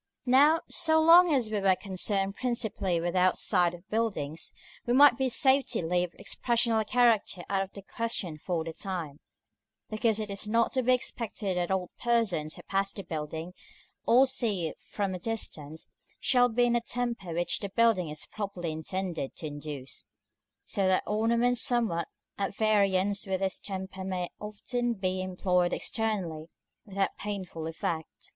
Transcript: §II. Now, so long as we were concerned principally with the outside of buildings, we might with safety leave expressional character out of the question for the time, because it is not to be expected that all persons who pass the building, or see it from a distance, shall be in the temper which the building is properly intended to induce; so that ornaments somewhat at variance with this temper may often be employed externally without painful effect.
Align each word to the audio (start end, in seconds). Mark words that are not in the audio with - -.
§II. 0.26 0.30
Now, 0.30 0.60
so 0.70 0.98
long 0.98 1.30
as 1.34 1.50
we 1.50 1.60
were 1.60 1.76
concerned 1.76 2.34
principally 2.34 3.02
with 3.02 3.12
the 3.12 3.18
outside 3.18 3.74
of 3.74 3.86
buildings, 3.90 4.54
we 4.86 4.94
might 4.94 5.18
with 5.18 5.32
safety 5.34 5.82
leave 5.82 6.14
expressional 6.14 6.82
character 6.86 7.44
out 7.50 7.60
of 7.62 7.72
the 7.74 7.82
question 7.82 8.38
for 8.38 8.64
the 8.64 8.72
time, 8.72 9.20
because 9.90 10.18
it 10.18 10.30
is 10.30 10.48
not 10.48 10.72
to 10.72 10.82
be 10.82 10.94
expected 10.94 11.58
that 11.58 11.70
all 11.70 11.90
persons 12.00 12.54
who 12.54 12.62
pass 12.62 12.94
the 12.94 13.02
building, 13.04 13.52
or 14.06 14.26
see 14.26 14.68
it 14.68 14.80
from 14.80 15.12
a 15.14 15.18
distance, 15.18 15.90
shall 16.18 16.48
be 16.48 16.64
in 16.64 16.72
the 16.72 16.80
temper 16.80 17.34
which 17.34 17.58
the 17.58 17.68
building 17.68 18.08
is 18.08 18.24
properly 18.24 18.72
intended 18.72 19.36
to 19.36 19.46
induce; 19.48 20.06
so 20.64 20.86
that 20.86 21.02
ornaments 21.06 21.60
somewhat 21.60 22.08
at 22.38 22.56
variance 22.56 23.26
with 23.26 23.40
this 23.40 23.58
temper 23.60 24.02
may 24.02 24.30
often 24.40 24.94
be 24.94 25.20
employed 25.20 25.74
externally 25.74 26.46
without 26.86 27.10
painful 27.18 27.66
effect. 27.66 28.32